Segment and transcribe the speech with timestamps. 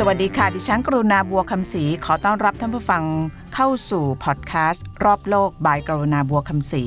[0.00, 3.04] สวัสดีค่ะ ดิฉันกรุณาบัวคำศรีขอต้อนรับท่านผู้ฟัง
[3.54, 6.84] เข้าสู่พอดแคสต์รอบโลกบายกรุณาบัวคำศรี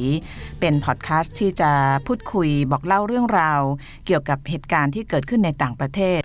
[0.59, 1.71] เป็นพอดแคสต์ที่จะ
[2.07, 3.61] พูดคุยบอกเล่าเรื่องราว
[4.05, 6.21] เกี่ยวกับเหตุการณ์ที่เกิดขึ้นในต่างประเทศ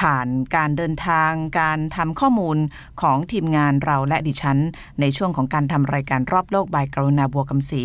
[0.00, 2.58] ผ่านการเดินทางการทำข้อมูล
[3.02, 4.58] ของทีมงานเราและดิฉัน
[5.00, 7.82] ในช่วงของการทำรายการรอบโลกบายกรุณาบัวคำศรี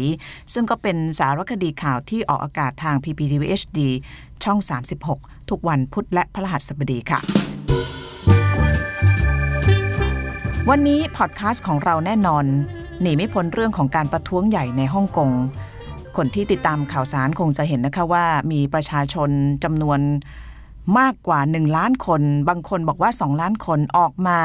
[0.53, 3.79] ซึ่งก็เป็นสารคดีข่าวที่ออกอากาศทาง PPTV HD
[4.43, 4.59] ช่อง
[5.05, 7.21] 36 ทุกวันพุธและพฤหัสบดีค่ะ
[10.73, 12.45] วันนี้พอดแคสต์ของเราแน่นอน
[13.01, 15.31] หนีไม่พ้นเรื่องของการประท้วงใหญ่ในฮ่องกง
[16.17, 19.29] คนที่ติดตามข่าวสารคงจะเห็นนะคะว่ามีประชาชน
[19.63, 19.99] จำนวน
[20.99, 24.39] มากกว่า 1 ล้านคน บางคนบอกว่า 2 ล้านคนออกมา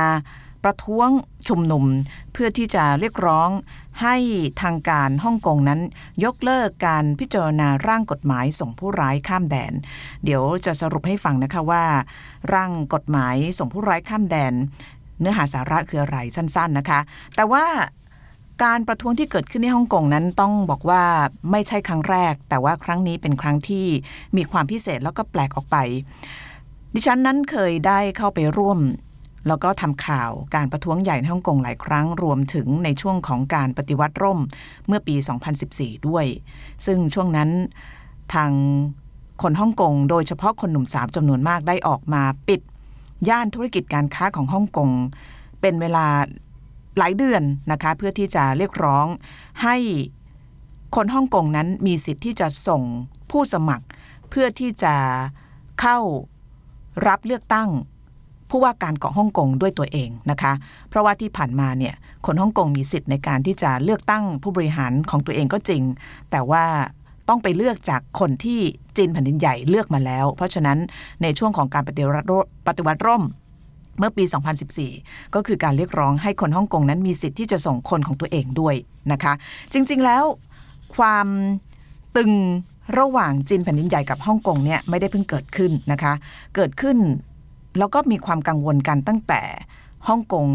[0.64, 1.08] ประท้วง
[1.48, 1.84] ชุมนุม
[2.32, 3.48] เพื่อที่จะเรียกร้อง
[4.02, 4.16] ให้
[4.62, 5.80] ทางการฮ่องกงนั้น
[6.24, 9.72] ยกเลิกการพิจารณาร่างกฎหมายส่งผู้ร้ายข้ามแดน
[10.24, 11.84] เดี๋ยวจะสรุปให้ฟังนะคะว่า
[12.54, 14.54] ร่างกฎหมายส่งผู้ร้ายข้ามแดน
[15.20, 17.00] เนื้อหาสาระคืออะไรสั้นๆนะคะ
[17.36, 17.64] แต่ว่า
[18.64, 21.02] การประท้วงที่เกิดขึ้นในฮ่องกงนั้นต้องบอกว่า
[21.50, 23.86] ไม่ใช่ครั้งแรก แต่ว่าครั้งนี้เป็นครั้งที่
[24.36, 25.76] มีความพิเศษแล้วก็แปลกออกไป
[26.94, 28.80] ดิฉันนั้นเคยได้เข้าไปร่วม
[29.48, 34.40] แล้วก็ทำข่าวการประท้วงใหญ่ในฮ่องกงหลายครั้งรวมถึงในช่วงของการปฏิวัติร่ม
[34.86, 35.14] เมื่อปี
[35.60, 36.26] 2014 ด้วย
[36.86, 37.50] ซึ่งช่วงนั้น
[38.34, 38.50] ทาง
[39.42, 42.60] คนฮ่องกงโดยเฉพาะคนหนุ่มสาวจำนวนมากได้ออกมาปิด
[43.28, 44.90] ย่านธุรกิจการค้าของฮ่องกง
[45.60, 46.06] เป็นเวลา
[46.98, 49.06] หลายเดือนนะคะเพื่อที่จะเรียกร้อง
[49.62, 49.76] ให้
[50.94, 52.82] คนฮ่องกงนั้นมีสิทธิ์ที่จะส่ง
[53.30, 53.84] ผู้สมัคร
[54.30, 54.94] เพื่อที่จะ
[55.80, 55.98] เข้า
[57.06, 57.68] รับเลือกตั้ง
[58.50, 60.52] ผู้ว่าการเกาะฮ่องกงด้วยตัวเองนะคะ
[60.88, 61.94] เพราะว่าที่ผ่านมาเนี่ย
[62.26, 65.82] คนฮ่องกงมีสิทธิ์ในการที่จะเลือกตั้งผู้บริหารของตัวเองก็จริง
[66.30, 66.64] แต่ว่า
[67.28, 68.60] ต้องไปเลือกจากคนที่
[68.96, 70.78] จีนแผ่นดินใหญ่เลือกมาแล้ว เพราะฉะนั้น
[71.22, 72.26] ในช่วงของการปฏิวัติ
[72.66, 73.24] ปฏิวัติร่ม
[73.98, 74.24] เมื่อปี
[74.78, 78.74] 2014 ก็คือการเรียกร้องให้คนฮ่องกงนั้นมีสิทธิ์ที่จะส่งคนของตัวเองด้วย
[79.12, 79.32] นะคะ
[79.72, 80.24] จริงๆแล้ว
[80.96, 81.26] ความ
[82.16, 82.32] ตึง
[82.98, 86.12] ระหว่างจีนแผ่นดินใหญ่กับฮ่องกงเนี่ยไม่ได้เพิ่งเกิดขึ้นนะคะ
[86.54, 86.98] เกิดขึ้น
[87.78, 89.42] แล้วก็มีความกังวลกันตั้งแต่
[90.08, 90.46] ฮ่องกง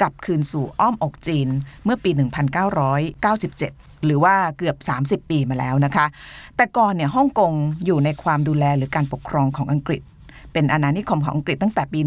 [0.00, 1.48] กลับคืนสู่อ้อมอกจีน
[1.84, 2.10] เมื่อปี
[3.26, 6.06] 1997 หรือว่าเกือบ 30 ปีมาแล้วนะคะ
[6.56, 7.52] แต่ก่อนเนี่ยฮ่องกง
[7.84, 10.02] อยู่ในความดูแลหรือการปกครองของอังกฤษ
[10.52, 12.00] เป็นอาณานิคมของอังกฤษตั้งแต่ปี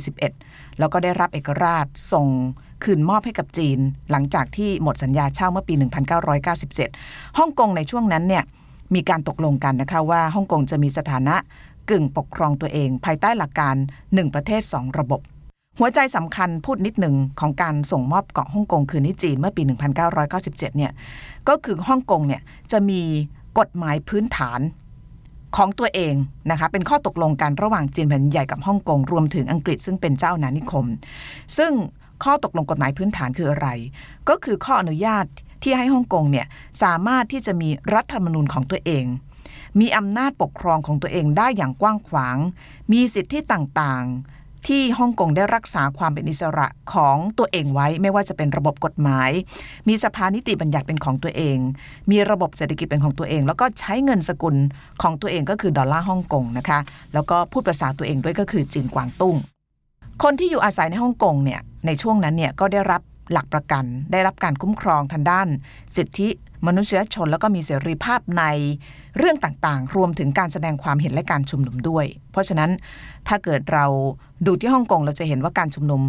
[0.00, 2.26] 1841 แล้วก็ได้รับเอกราชส่ง
[2.84, 3.78] คืนมอบให้กับจีน
[4.10, 5.74] หลังจากที่หมดสัญญาเช่าเมื่อปี
[6.56, 8.44] 1997 ฮ่องกงในช่วงนั้นเนี่ย
[8.94, 11.36] มีการตกลงกันนะคะว่าฮ่องกงจะมีสถานะ
[11.90, 15.20] กึ่งปกครองตัวเอง ภายใต้หลักการ 1 ประเทศ 2 ระบบ
[15.78, 19.62] หัวใจสำคัญพูดนิดหนึ่งของการส่งมอบเกาะฮ่องกงคืนนี้จีนเมื่อปี
[20.14, 20.92] 1997 เนี่ย
[21.48, 23.00] ก็คือฮ่องกงเนี่ยจะมี
[23.58, 24.60] กฎหมายพื้นฐาน
[25.56, 26.14] ของตัวเอง
[26.50, 30.86] นะคะเป็นข้อตกลงกันระหว่างจีนแผ่นใหญ่กับฮ่องกงรวมถึงอังกฤษซึ่งเป็นเจ้านานิคม
[31.58, 31.72] ซึ่ง
[32.24, 33.68] ข้อตกลงกฎหมายพื้นฐานคืออะไร
[34.28, 35.24] ก็คือข้ออนุญาต
[35.62, 36.46] ที่ให้ฮ่องกงเนี่ย
[36.82, 39.04] สามารถที่จะมีรัฐธรรมนูญของตัวเอง
[39.80, 42.36] มีอำนาจปกครองของตัวเองได้อย่างกว้างขวาง
[42.92, 49.30] มีสิทธิต่างๆ ที่ฮ่องกงได้รักษาความเป็นอิสระของตัวเองไว้ ไม่ว่าจะเป็นระบบกฎหมาย
[49.88, 51.58] มีสภานิติบัญญัติเป็นของตัวเอง
[52.10, 54.56] มีระบบเศรษฐกิจเป็นของตัวเอง แล้วก็ใช้เงินสกุล
[55.02, 56.78] ของตัวเองก็คือดอลลาร์ฮ่องกงนะคะ
[57.14, 59.36] แล้วก็พูดภาษาตัวเองด้วยก็คือจีนกวางตุ้ง
[60.22, 63.02] คนที่อยู่อาศัยในฮ่องกงเนี่ยในช่วงนั้นเนี่ยก็ได้รับ
[63.32, 65.48] หลักประกัน ได้รับการคุ้มครองทางด้าน
[65.96, 66.28] สิทธิ
[66.66, 68.44] มนุษยชนแล้วก็มีเสรีภาพใน
[69.18, 72.70] เรื่องต่างๆ รวมถึงการแสดงความเห็นและการชุมนุมด้วย เพราะฉะนั้น
[73.28, 73.86] ถ้าเกิดเรา
[74.46, 76.02] ดูที่ฮ่องกงเราจะเห็นว่าการชุมนุม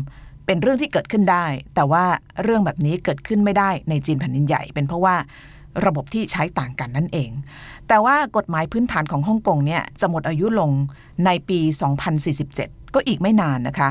[0.45, 2.03] เป็นเรื่องที่เกิดขึ้นได้ แต่ว่า
[2.43, 5.15] เรื่องแบบนี้เกิดขึ้นไม่ได้ในจีนแผ่นดินใหญ่ เป็นเพราะว่า
[5.85, 7.29] ระบบที่ใช้ต่างกันนั่นเอง
[7.87, 10.71] แต่ว่ากฎหมายพื้นฐานของฮ่องกงเนี่ยจะหมดอายุลง
[11.25, 11.59] ในปี
[12.27, 13.89] 2047 ก็อีกไม่นานนะคะ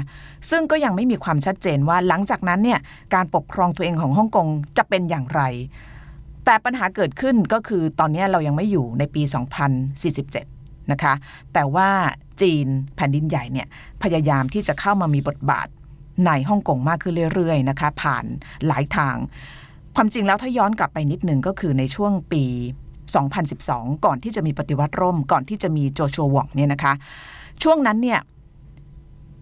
[0.50, 2.80] ซึ่งก็ยังไม่มีความชัดเจนว่าหลังจากนั้นเนี่ย
[3.14, 4.46] การปกครองตัวเองของฮ่องกง
[4.76, 5.42] จะเป็นอย่างไร
[6.44, 9.22] แต่ปัญหาเกิดขึ้นก็คือตอนนี้เรายังไม่อยู่ในปี
[10.06, 11.14] 2047 นะคะ
[11.54, 11.88] แต่ว่า
[12.40, 12.66] จีน
[12.96, 13.66] แผ่นดินใหญ่เนี่ย
[14.02, 15.68] พยายามที่จะเข้ามามีบทบาท
[16.26, 18.24] ในฮ่องกงมากขึ้นเรื่อยๆนะคะ ผ่าน
[18.66, 19.16] หลายทาง
[19.96, 22.44] ความจริงแล้วถ้าย้อนกลับไปนิดหนึ่งก็คือในช่วงปี
[23.24, 26.92] 2012 ก่อนที่จะมีปฏิวัติร่ม ก่อนที่จะมีโจชัวหว่องเนี่ยนะคะ
[27.62, 28.20] ช่วงนั้นเนี่ย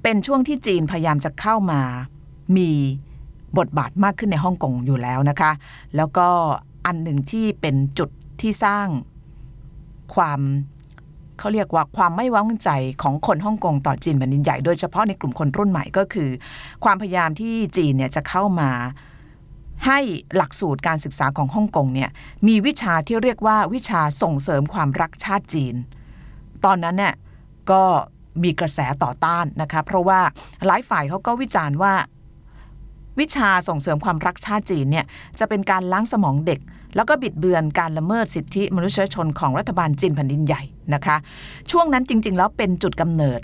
[0.03, 1.81] เป็นช่วงที่จีนพยายามจะเข้ามา
[2.57, 2.71] มี
[3.59, 5.51] บทบาทมากขึ้นในฮ่องกงอยู่แล้วนะคะ
[5.97, 6.29] แล้วก็
[6.87, 8.11] อันหนึ่งที่เป็นจุด
[8.41, 8.87] ที่สร้าง
[10.15, 10.41] ความ
[11.39, 12.71] เขาเรียกว่าความไม่ไว้วางใจ
[13.03, 16.31] ของคนฮ่องกงต่อจีนแผ่นดินใหญ่โดยเฉพาะในกลุ่มคนรุ่นใหม่ก็คือ
[16.85, 18.71] ความพยายามที่จีนเนี่ยจะเข้ามา
[19.87, 19.99] ให้
[20.37, 22.11] หลักสูตรการศึกษาของฮ่องกงเนี่ย
[22.49, 25.75] มีวิชาที่เรียกว่าวิชาส่งเสริมความรักชาติจีน
[26.65, 27.15] ตอนนั้นเนี่ย
[27.71, 27.83] ก็
[28.43, 30.21] มีกระแสต่อต้านนะคะเพราะว่า
[30.67, 31.93] หลายฝ่ายเขาก็วิจารณ์ว่า
[33.21, 35.05] วิชาส่งเสริมความรักชาติจีนเนี่ย
[35.39, 36.61] จะเป็นการล้างสมองเด็ก
[36.97, 40.63] แล้วก็บิดเบือนการละเมิดสิทธิมนุษยชนของรัฐบาลจีนแผ่นดินใหญ่
[40.95, 41.17] นะคะ
[41.71, 43.41] ช่วงนั้นจริง ๆ แล้วเป็นจุดกำเนิด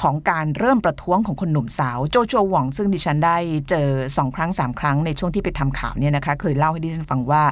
[0.00, 3.36] ของการเริ่มประท้วงของคนหนุ่มสาว โจโจหวงซึ่งดิฉันได้
[3.68, 7.44] เจอสองครั้งสามครั้งในช่วงที่ไปทำข่าวเนี่ยนะคะเคยเล่าให้ดิฉันฟังว่า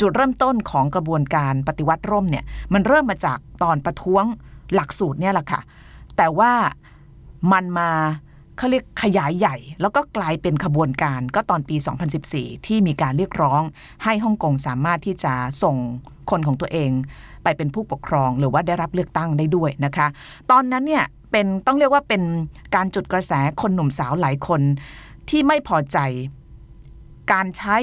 [0.00, 2.44] จุดเริ่มต้นของกระบวนการปฏิวัติร่มเนี่ย
[2.74, 4.24] มันเริ่มมาจากตอนประท้วง
[4.74, 5.60] หลักสูตรเนี่ยแหละค่ะ
[6.16, 6.52] แต่ว่า
[7.52, 7.90] มันมา
[8.56, 11.76] เขาเรียกขยายใหญ่ แล้วก็กลายเป็นขบวนการก็ตอนปี
[12.20, 13.62] 2014 ที่มีการเรียกร้อง
[14.04, 15.76] ให้ฮ่องกงสามารถที่จะส่ง
[16.30, 16.90] คนของตัวเอง
[17.42, 20.06] ไปเป็นผู้ปกครองหรือว่าได้รับเลือกตั้งได้ด้วยนะคะ
[20.50, 22.22] ตอนนั้นเนี่ยเป็นต้องเรียกว่าเป็น
[22.74, 24.60] การจุดกระแสคนหนุ่มสาวหลายคน
[25.30, 25.98] ที่ไม่พอใจ
[27.32, 27.76] การใช้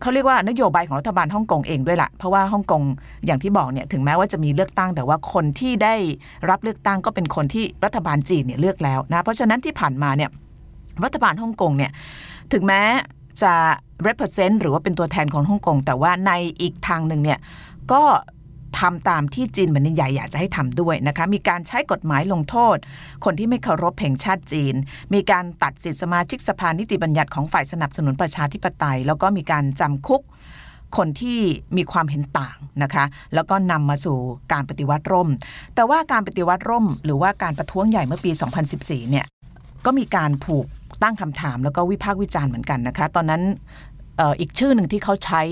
[0.00, 2.82] เขาเรียกว่านโยบายของรัฐบาลฮ่องกงเองด้วยละ่ะเพราะว่าฮ่องกง
[3.26, 5.94] อย่างที่บอกเนี่ยถึงแม้ว่าจะมีเลือกตั้ง แต่ว่าคนที่ได้
[6.50, 10.30] รับเลือกตั้งก็เป็นคนที่รัฐบาลจีนเนี่ยเลือกแล้วนะเพราะฉะนั้นที่ผ่านมาเนี่ย
[11.04, 11.90] รัฐบาลฮ่องกงเนี่ย
[12.52, 12.82] ถึงแม้
[13.42, 13.54] จะ
[14.06, 17.38] represent หรือว่าเป็นตัวแทนของฮ่องกงแต่ว่าในอีกทางหนึ่งเนี่ย
[17.92, 18.02] ก็
[18.78, 22.76] ทำตามที่จีนแผ่นดินใหญ่อยากจะให้ทำด้วยนะคะ มีการใช้กฎหมายลงโทษ
[23.24, 24.74] คนที่ไม่เคารพแห่งชาติจีน
[25.14, 30.22] มีการตัดสิทธิสมาชิกสภานิติบัญญัติของฝ่ายสนับสนุนประชาธิปไตย แล้วก็มีการจำคุก
[30.96, 31.40] คนที่
[31.76, 34.16] มีความเห็นต่างนะคะ แล้วก็นำมาสู่
[34.52, 35.28] การปฏิวัติร่ม
[35.74, 38.30] แต่ว่าการปฏิวัติร่ม หรือว่าการประท้วงใหญ่เมื่อปี
[38.70, 39.26] 2014 เนี่ย
[39.84, 40.66] ก็มีการถูก
[41.02, 43.42] ตั้งคำถามแล้วก็วิพากษ์วิจารณ์เหมือนกันนะคะ ตอนนั้น
[44.20, 45.42] ออีกชื่อหนึ่งที่เขาใช้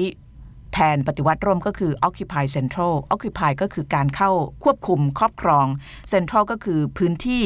[0.75, 4.31] แทนปฏิวัติร่วมก็คือ Occupy Central Occupy ก็คือการเข้า
[4.65, 5.67] ควบคุมครอบครอง
[6.13, 7.43] Central ก็คือพื้นที่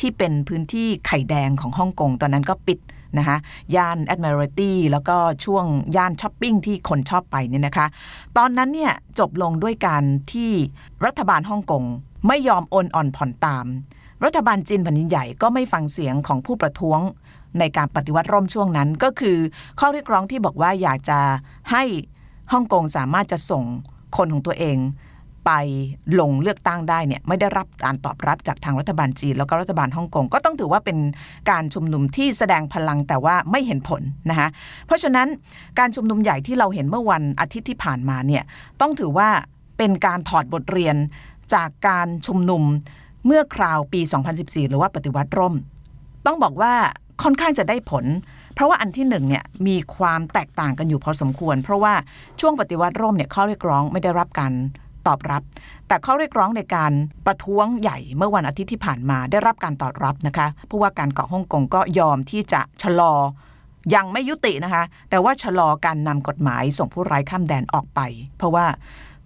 [0.00, 2.78] ที่เป็นพื้นที่ไข่แดงของฮ่องกง ตอนนั้นก็ปิด
[3.18, 3.36] นะคะ
[3.76, 5.64] ย่าน Admiralty แล้วก็ช่วง
[5.96, 7.86] ย่านช้อปปิ้งที่คนชอบไปเนี่ยนะคะ
[8.36, 10.50] ตอนนั้นเนี่ยจบลงด้วยการที่
[11.06, 11.84] รัฐบาลฮ่องกง
[12.26, 13.66] ไม่ยอมโอนอ่อนผ่อนตาม
[14.24, 17.00] รัฐบาลจีนแผ่นดินใหญ่ก็ไม่ฟังเสียงของผู้ประท้วง
[17.58, 19.36] ในการปฏิวัติร่มช่วงนั้นก็คือ
[19.80, 21.18] ข้อเรียกร้องที่บอกว่าอยากจะ
[21.72, 21.84] ให้
[22.52, 23.64] ฮ่องกงสามารถจะส่ง
[24.16, 24.78] คนของตัวเอง
[25.46, 25.52] ไป
[26.20, 30.98] ลงเลือกตั้งได้เนี่ยไม่ได้รับการตอบรับจากทางรัฐบาลจีน แล้วก็รัฐบาลฮ่องกงก็ต้องถือว่าเป็น
[31.50, 34.48] การชุมนุมที่แสดงพลังแต่ว่าไม่เห็นผลนะคะ
[34.86, 35.28] เพราะฉะนั้น
[35.78, 38.42] การชุมนุมใหญ่ที่เราเห็นเมื่อวันอาทิตย์ที่ผ่านมาเนี่ย
[38.80, 39.28] ต้องถือว่า
[39.78, 40.96] เป็นการถอดบทเรียน
[41.54, 42.62] จากการชุมนุม
[43.26, 44.00] เมื่อคราวปี
[44.34, 45.54] 2014 หรือว่าปฏิวัติร่ม
[46.26, 46.72] ต้องบอกว่า
[47.22, 48.04] ค่อนข้างจะได้ผล
[48.56, 51.94] เพราะว่าอันที่หนึ่งเนี่ยมีความแตกต่างกันอยู่พอสมควร เพราะว่า
[52.40, 54.52] ช่วงปฏิวัติร่มเนี่ยข้อเรียกร้องไม่ได้รับการ
[55.06, 55.42] ตอบรับ
[55.88, 56.92] แต่ข้อเรียกร้องในการ
[57.26, 63.14] ประท้วงใหญ่เมื่อวันอาทิตย์ที่ผ่านมาได้รับการตอบรับนะคะผู้ว่าการเกาะฮ่องกงก็ยอมที่จะชะลอ
[63.94, 68.00] ยังไม่ยุตินะคะ แต่ว่าชะลอการนำกฎหมายส่งผู้ร้ายข้ามแดนออกไป
[68.36, 68.66] เพราะว่า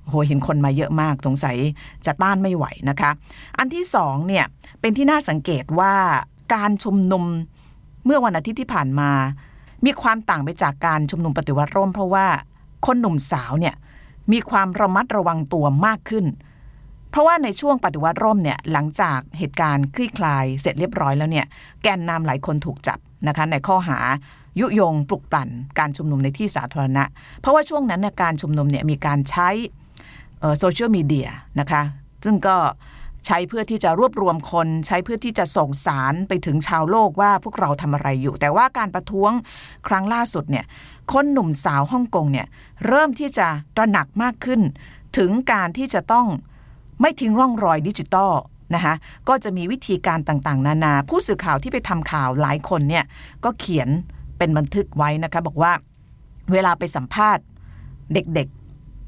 [0.09, 1.57] โหเห็นคนมาเยอะมากสงสัย
[2.07, 3.11] จะต้านไม่ไหวนะคะ
[3.59, 4.45] อันที่สองเนี่ย
[4.81, 5.95] เป็นที่น่าสังเกตว่า
[6.55, 7.25] การชุมนุม
[8.05, 9.11] เมื่อวันอาทิตย์ที่ผ่านมา
[9.85, 12.27] มีความต่างไปจากการชุมนุมปฏิวัติร่มเพราะว่า
[12.87, 13.75] คนหนุ่มสาวเนี่ย
[14.33, 16.27] มีความระมัดระวังตัวมากขึ้น
[17.11, 21.47] เพราะว่าในช่วงปฏิวัติร่มเนี่ยหลังจากเหตุการณ์คลี่คลายเสร็จเรียบร้อยแล้วเนี่ย
[21.83, 22.99] แกนนำหลายคนถูกจับ
[23.29, 23.99] นะคะในข้อหา
[24.61, 25.49] ยุยงปลุกปั่น
[25.79, 27.05] การชุมนุมในที่สาธารณะ
[27.41, 29.49] เพราะว่าช่วงนั้นการชุมนุมเนี่ยมีการใช้
[30.59, 31.29] โซเชียลมีเดีย
[31.61, 31.83] นะคะ
[32.25, 32.57] ซึ่งก็
[33.27, 39.33] ใช้เพื่อที่จะรวบรวมคน ใช้เพื่อที่จะส่งสารไปถึงชาวโลกว่าพวกเราทำอะไรอยู่ แต่ว่าการประท้วง
[39.89, 40.65] ครั้งล่าสุดเนี่ย
[41.13, 42.47] คนหนุ่มสาวฮ่องกงเนี่ย
[42.87, 44.61] เริ่มที่จะตระหนักมากขึ้น
[45.19, 46.27] ถึงการที่จะต้อง
[47.01, 48.33] ไม่ทิ้งร่องรอยดิจิตอล
[48.75, 48.95] นะคะ
[49.29, 53.05] ก็จะมีวิธีการต่างๆ นานา ผู้สื่อข่าวที่ไปทำข่าวหลายคนเนี่ย
[53.45, 53.89] ก็เขียน
[54.39, 55.73] เป็นบันทึกไว้นะคะบอกว่า
[56.53, 57.45] เวลาไปสัมภาษณ์
[58.15, 58.49] เด็ก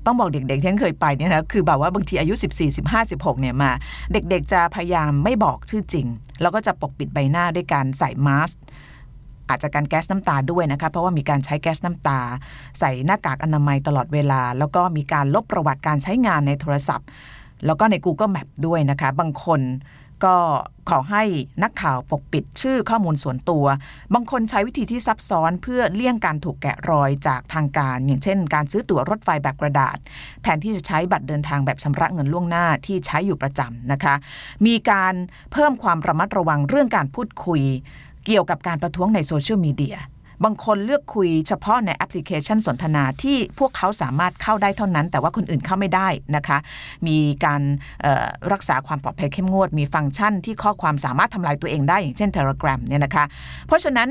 [0.06, 3.70] ต้องบอกเด็กๆที่ฉันเคยไปเนี่ยนะคือแบบว่าบางทีอายุ 14 15 16เนี่ยมา
[4.12, 6.06] เด็กๆจะพยายามไม่บอกชื่อจริง
[6.40, 8.50] แล้วก็จะปกปิดใบหน้าด้วยการใส่มาส
[9.48, 12.20] อาจจะการแก๊สน้ำตาด้วยนะคะเพราะว่ามีการใช้แก๊สน้ำตา
[12.78, 17.06] ใส่หน้ากากอนามัยตลอดเวลา แล้วก็มีการลบประวัติการใช้งานในโทรศัพท์
[17.66, 19.60] แล้วก็ใน Google Map ด้วยนะคะ บางคน
[20.24, 20.36] ก็
[20.90, 21.22] ขอให้
[21.62, 23.64] นักข่าวปกปิดชื่อข้อมูลส่วนตัว
[24.14, 29.96] บางคนใช้วิธีที่ซับซ้อนเพื่อเลี่ยงการถูกแกะรอยจากทางการ อย่างเช่น การซื้อตั๋วรถไฟแบบกระดาษ
[30.42, 34.14] แทนที่จะใช้บัตรเดินทางแบบชำระเงินล่วงหน้าที่ใช้อยู่ประจำนะคะ
[34.66, 35.14] มีการ
[35.52, 37.62] เพิ่มความระมัดระวังเรื่องการพูดคุย
[38.26, 39.96] เกี่ยวกับการประท้วงในโซเชียลมีเดีย
[40.44, 46.58] บางคนเลือกคุยเฉพาะในแอปพลิเคชันสนทนาที่พวกเขาสามารถเข้าได้เท่านั้น แต่ว่าคนอื่นเข้าไม่ได้นะคะ
[47.06, 47.62] มีการ
[48.52, 53.24] รักษาความปลอดภัยเข้มงวด มีฟังก์ชันที่ข้อความสามารถทำลายตัวเองได้อย่างเช่น Telegram เนี่ยนะคะ
[53.66, 54.08] เพราะฉะนั้น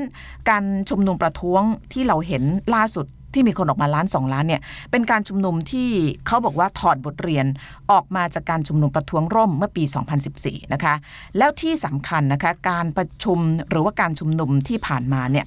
[0.50, 1.62] การชุมนุมประท้วง
[1.92, 2.42] ที่เราเห็น
[2.76, 5.88] ล่าสุดที่มีคนออกมาล้านสองล้านเนี่ยเป็นการชุมนุมที่
[6.26, 7.46] เขาบอกว่าถอดบทเรียน
[7.90, 9.84] ออกมาจากการชุมนุมประท้วงร่มเมื่อปี
[10.28, 10.94] 2014 นะคะ
[11.38, 13.38] แล้วที่สำคัญนะคะการประชุม
[13.70, 15.46] หรือว่าการชุมนุมที่ผ่านมาเนี่ย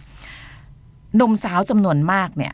[1.15, 2.53] หนุ่มสาวจำนวนมากเนี่ย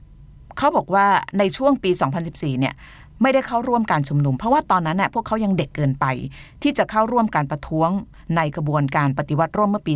[0.58, 1.06] เขาบอกว่า
[1.40, 1.92] ในช่วงปี
[2.26, 2.74] 2014 เนี่ย
[3.22, 6.06] ไม่ได้เข้าร่วมการชุมนุม เพราะว่าตอนนั้นน่ยพวกเขายังเด็กเกินไป
[6.64, 7.90] ที่จะเข้าร่วมการประท้วง
[8.36, 9.94] ในกระบวนการปฏิวัติร่มเมื่อปี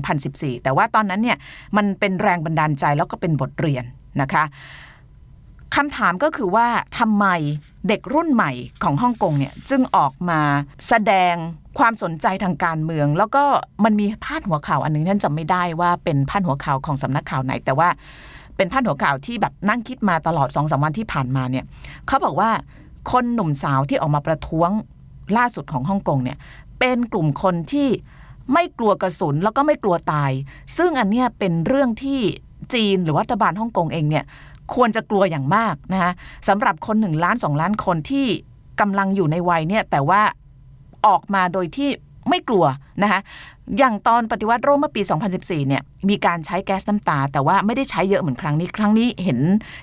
[0.00, 1.38] 2014 แต่ว่าตอนนั้นเนี่ย
[1.76, 3.84] มันเป็นแรงบันดาลใจแล้วก็เป็นบทเรียน
[4.20, 4.44] นะคะ
[5.74, 6.66] คำถามก็คือว่า
[6.98, 7.26] ทำไม
[7.88, 8.52] เด็กรุ่นใหม่
[8.82, 10.40] ของฮ่องกงเนี่ยจึงออกมา
[10.88, 11.34] แสดง
[11.78, 13.44] ความสนใจทางการเมือง แล้วก็
[13.84, 17.88] มันมีพาดหัวข่าวอันนึงท่านจำไม่ได้ว่าเป็นพาดหัวข่าวของสำนักข่าวไหน แต่ว่า
[18.56, 21.64] เป็นพาดหัวข่าวที่แบบนั่งคิดมาตลอดสองสาวันที่ผ่านมาเนี่ย
[22.06, 22.50] เขาบอกว่า
[23.12, 24.70] คนหนุ่มสาวที่ออกมาประท้วง
[25.36, 26.38] ล่าสุดของฮ่องกงเนี่ย
[26.78, 27.88] เป็นกลุ่มคนที่
[28.52, 30.30] ไม่กลัวกระสุนแล้วก็ไม่กลัวตาย
[30.76, 32.20] ซึ่งอันเนี้ยเป็นเรื่องที่
[32.74, 34.24] จีนหรือรัฐบาลฮ่องกงเองเนี่ย
[34.74, 36.12] ควรจะกลัวอย่างมากนะคะ
[36.48, 38.26] สำหรับคนหนึ่งล้านสองล้านคนที่
[38.80, 40.22] กำลังอยู่ในวัยเนี่ยแต่ว่า
[41.06, 41.90] ออกมาโดยที่
[42.28, 42.64] ไม่กลัว
[43.02, 43.20] นะคะ
[43.78, 45.02] อย่างตอนปฏิวัติร่มเมื่อปี
[45.34, 49.40] 2014 เนี่ยมีการใช้แก๊สน้ำตา แต่ว่าไม่ได้ใช้เยอะเหมือนครั้งนี้ ครั้งนี้เห็น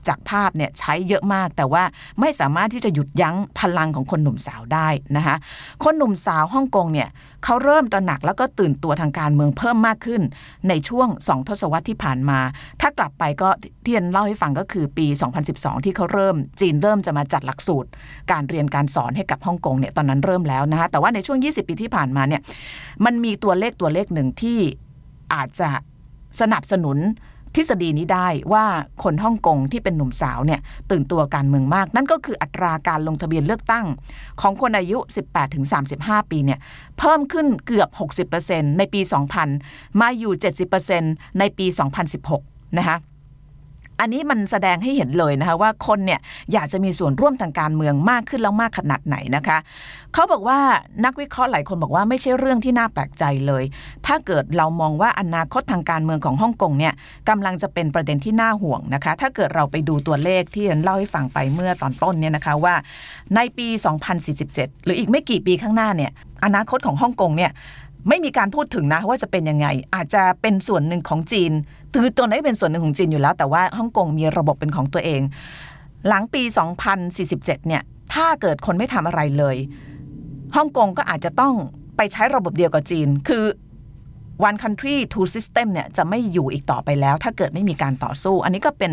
[0.08, 1.84] จากภาพเนี่ยใช้เยอะมาก แต่ว่า
[2.20, 5.36] ไม่สามารถที่จะหยุดยั้งพลังของคนหนุ่มสาวได้นะคะ
[5.84, 7.10] คนหนุ่มสาวฮ่องกงเนี่ย
[7.46, 10.22] เขาเริ่มตระหนักแล้วก็ตื่นตัวทางการเมืองเพิ่มมากขึ้น
[10.70, 12.40] ในช่วง 2 ทศวรรษที่ผ่านมา
[12.82, 13.50] ถ้ากลับไปก็
[13.86, 15.08] ที่นเล่าให้ฟังก็คือปี
[15.46, 17.90] 2012 ที่เขาเริ่มจีนเริ่มจะมาจัดหลักสูตร
[18.32, 22.42] การเรียนการสอนให้กับฮ่องกงเนี่ยตอนนั้นเริ่มแล้วนะคะแต่ว่าในช่วง 20 ปีที่ผ่านมาเนี่ย
[23.06, 24.60] มันมีตัวเลขตัวเลขหนึ่งที่
[25.34, 25.70] อาจจะ
[26.42, 27.00] สนับสนุน
[27.56, 28.66] ทฤษฎีนี้ได้ว่า
[29.04, 30.60] คนฮ่องกงที่เป็นหนุ่มสาวเนี่ย
[30.92, 33.86] ตื่นตัวการเมืองมาก นั่นก็คืออัตราการลงทะเบียนเลือกตั้ง
[34.42, 34.98] ของคนอายุ
[35.64, 36.60] 18-35 ปีเนี่ย
[36.98, 37.90] เพิ่มขึ้นเกือบ
[38.30, 39.02] 60%ในปี
[39.52, 40.34] 2000 มาอยู่
[40.86, 41.66] 70%ในปี
[42.22, 42.98] 2016 นะคะ
[44.02, 46.20] อันนี้มันแสดงให้เห็นเลยนะคะว่าคนเนี่ย
[46.54, 49.58] อยากจะมีส่วนร่วมทางการเมืองมากขึ้นแล้วมากขนาดไหนนะคะ
[50.14, 50.60] เขาบอกว่า
[51.06, 53.64] นักวิเคราะห์หลายคนบอกว่าไม่ใช่เรื่องที่น่าแปลกใจเลย
[54.06, 56.94] ถ้าเกิดเรามองว่าอนาคตทางการเมืองของฮ่องกงเนี่ย
[57.30, 62.76] กำลังจะเป็นประเด็นที่น่าห่วงนะคะ ถ้าเกิดเราไปดูตัวเลขที่ฉันเล่าให้ฟังไปเมื่อตอนต้นเนี่ยนะคะว่า
[63.36, 63.68] ในปี
[64.28, 66.12] 2047 หรืออีกไม่กี่ปีข้างหน้าเนี่ย
[66.46, 67.52] อนาคตของฮ่องกงเนี่ย
[68.10, 71.52] ไม่มีการพูดถึงนะว่าจะเป็นยังไง อาจจะเป็นส่วนหนึ่งของจีน
[71.94, 75.22] คือตัวนี้เป็นส่วนหนึ่งของจีนอยู่แล้ว แต่ว่าฮ่องกงมีระบบเป็นของตัวเอง
[76.08, 76.44] หลังปี
[77.06, 77.82] 2047 เนี่ย
[78.14, 79.58] ถ้าเกิดคนไม่ทำอะไรเลย
[80.56, 81.54] ฮ่องกงก็อาจจะต้อง
[81.98, 83.46] ไปใช้ระบบเดียวกับจีน คือ
[84.48, 88.92] one country two system เนี่ยจะไม่อยู่อีกต่อไปแล้ว ถ้าเกิดไม่มีการต่อสู้ อันนี้ก็เป็น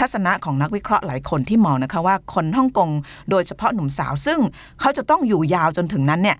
[0.00, 2.90] ทัศนะของนักวิเคราะห์หลายคนที่มองนะคะว่าคนฮ่องกง
[3.30, 4.38] โดยเฉพาะหนุ่มสาว ซึ่ง
[4.80, 6.38] เขาจะต้องอยู่ยาวจนถึงนั้นเนี่ย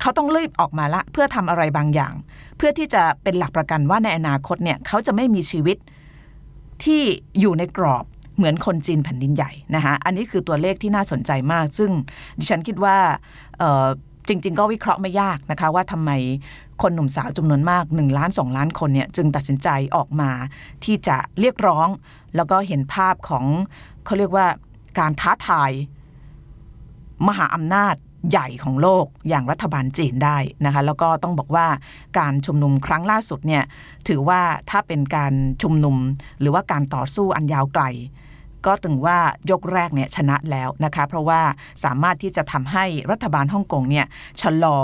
[0.00, 2.14] เขาต้องรีบออกมาละเพื่อทำอะไรบางอย่าง
[2.56, 5.76] เพื่อที่จะเป็นหลักประกันว่าในอนาคตเนี่ยเขาจะไม่มีชีวิต
[6.84, 7.02] ที่
[7.40, 8.04] อยู่ในกรอบ
[8.36, 11.90] เหมือนคนจีนแผ่นดินใหญ่นะคะอันนี้คือตัวเลขที่น่าสนใจมาก ซึ่ง
[12.38, 12.96] ดิฉันคิดว่า
[14.28, 16.10] จริง ๆ ก็วิเคราะห์ไม่ยากนะคะ ว่าทำไม
[16.82, 20.30] คนหนุ่มสาวจำนวนมาก 1 ล้าน 2 ล้านคนเนี่ยจึงตัดสินใจออกมา
[20.84, 21.88] ที่จะเรียกร้อง
[22.36, 23.44] แล้วก็เห็นภาพของ
[24.04, 24.46] เขาเรียกว่า
[24.98, 25.70] การท้าทาย
[27.28, 27.94] มหาอำนาจ
[28.30, 31.66] ใหญ่ของโลกอย่างรัฐบาลจีนได้นะคะแล้วก็ต้องบอกว่า
[32.18, 33.64] การชุมนุมครั้งล่าสุดเนี่ย
[34.08, 34.40] ถือว่า
[34.70, 35.96] ถ้าเป็นการชุมนุม
[36.40, 37.84] หรือว่าการต่อสู้อันยาวไกล
[38.66, 39.18] ก็ถึงว่า
[39.50, 41.40] ยกแรกเนี่ยชนะแล้วนะคะเพราะว่า
[41.84, 44.06] สามารถที่จะทำให้รัฐบาลฮ่องกงเนี่ย
[44.40, 44.78] ชะลอ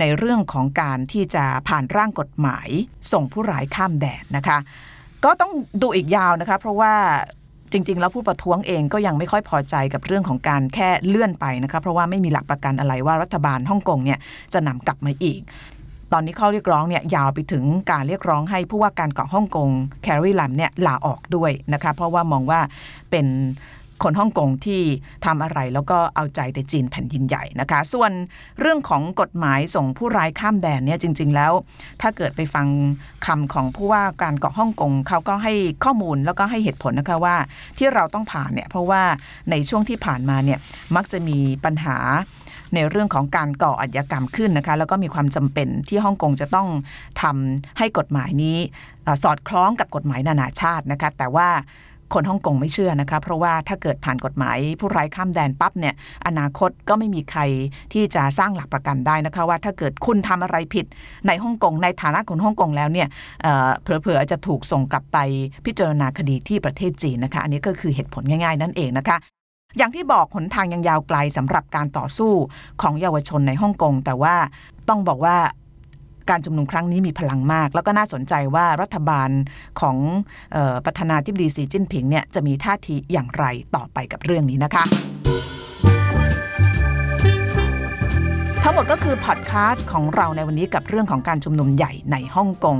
[0.00, 2.68] ในเรื่องของการที่จะผ่านร่างกฎหมาย
[3.12, 4.58] ส่งผู้ร้ายข้ามแดนนะคะ
[5.24, 6.94] ก็ต้องดูอีกยาวนะคะ เพราะว่า
[7.72, 14.18] จริง ๆ แล้วผู้ประท้วงเองก็ยังไม่ค่อยพอใจกับเรื่องของการแค่เลื่อนไปนะคะเพราะว่าไม่มีหลักประกันอะไรว่ารัฐบาลฮ่องกงเนี่ย
[14.52, 15.40] จะนำกลับมาอีก
[16.12, 19.68] ตอนนี้ข้อเรียกร้องเนี่ยยาวไปถึงการเรียกร้องให้ผู้ว่าการเกาะฮ่องกง
[20.02, 22.60] แคร์รีลัมเนี่ยลาออกด้วยนะคะเพราะว่ามองว่า
[23.10, 23.26] เป็น
[24.02, 24.82] คนฮ่องกงที่
[25.26, 28.12] ทำอะไรแล้วก็เอาใจแต่จีนแผ่นดินใหญ่นะคะ ส่วน
[28.60, 31.52] เรื่องของกฎหมายส่งผู้ร้ายข้ามแดนเนี่ยจริง ๆ แล้ว
[32.02, 32.66] ถ้าเกิดไปฟัง
[33.26, 35.54] คำของผู้ว่าการเกาะฮ่องกงเขาก็ให้
[35.84, 37.36] ข้อมูลแล้วก็ให้เหตุผลนะคะว่า
[37.78, 39.02] ที่เราต้องผ่านเนี่ยเพราะว่า
[39.50, 40.58] ในช่วงที่ผ่านมาเนี่ย
[40.96, 41.96] มักจะมีปัญหา
[42.74, 46.68] ในเรื่องของการก่ออาชญากรรมขึ้นนะคะ แล้วก็มีความจำเป็นที่ฮ่องกงจะต้อง
[47.22, 48.58] ทำให้กฎหมายนี้
[49.22, 51.48] สอดคล้องกับกฎหมายนานาชาตินะคะ แต่ว่า
[52.14, 55.94] คนฮ่องกงไม่เชื่อนะคะ เพราะว่าถ้าเกิดผ่านกฎหมายผู้ไร้ข้ามแดนปั๊บเนี่ย
[56.26, 57.40] อนาคตก็ไม่มีใคร
[57.92, 60.86] ที่จะสร้างหลักประกันได้นะคะ ว่าถ้าเกิดคุณทำอะไรผิด
[61.26, 63.08] ในฮ่องกงในฐานะคนฮ่องกงแล้วเนี่ย
[63.82, 65.18] เผลอๆจะถูกส่งกลับไป
[65.66, 69.16] พิจารณาคดีที่ประเทศจีนนะคะ อันนี้ก็คือเหตุผลง่ายๆ นั่นเองนะคะ
[69.78, 72.32] อย่างที่บอกหนทางยังยาวไกลสำหรับการต่อสู้
[72.82, 74.34] ของเยาวชนในฮ่องกงแต่ว่า
[74.88, 75.36] ต้องบอกว่า
[76.30, 79.30] การชุมนุมครั้งนี้มีพลังมาก แล้วก็น่าสนใจว่ารัฐบาล
[79.80, 79.96] ของ
[80.56, 83.44] ออประธานาธิบดีสีจิ้นผิงเนี่ยจะมีท่าทีอย่างไร
[83.76, 84.84] ต่อไปกับเรื่องนี้นะคะ
[88.62, 92.78] ทั้งหมดก็คือพอดแคสต์ของเราในวันนี้กับเรื่องของการชุมนุมใหญ่ในฮ่องกง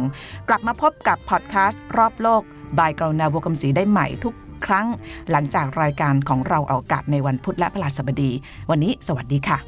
[0.49, 2.43] กลับมาพบกับพอดแคสต์รอบโลก
[2.79, 4.35] บายกรณาบัวคำศรีได้ใหม่ทุก
[4.67, 4.87] ครั้ง
[5.31, 8.31] หลังจากรายการของเราเอาอากาศในวันพุธและพฤหัสบดี
[8.71, 9.59] วันนี้สวัสดีค่ะ